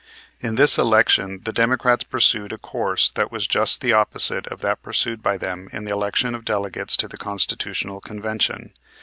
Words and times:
In 0.39 0.55
this 0.55 0.79
election 0.79 1.41
the 1.43 1.53
Democrats 1.53 2.03
pursued 2.03 2.51
a 2.51 2.57
course 2.57 3.11
that 3.11 3.31
was 3.31 3.45
just 3.45 3.81
the 3.81 3.93
opposite 3.93 4.47
of 4.47 4.61
that 4.61 4.81
pursued 4.81 5.21
by 5.21 5.37
them 5.37 5.69
in 5.71 5.83
the 5.85 5.91
election 5.93 6.33
of 6.33 6.43
delegates 6.43 6.97
to 6.97 7.07
the 7.07 7.17
Constitutional 7.17 8.01
Convention. 8.01 8.73